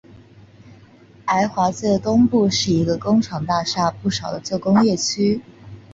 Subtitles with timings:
[1.25, 5.39] 埃华街的东部是一个工厂大厦不少的旧工业区。